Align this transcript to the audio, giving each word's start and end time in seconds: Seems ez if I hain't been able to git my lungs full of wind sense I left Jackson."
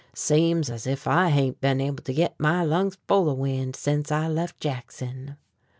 Seems 0.15 0.71
ez 0.71 0.87
if 0.87 1.05
I 1.05 1.29
hain't 1.29 1.61
been 1.61 1.79
able 1.79 2.03
to 2.05 2.11
git 2.13 2.33
my 2.39 2.63
lungs 2.63 2.97
full 3.07 3.29
of 3.29 3.37
wind 3.37 3.75
sense 3.75 4.11
I 4.11 4.27
left 4.27 4.59
Jackson." 4.59 5.37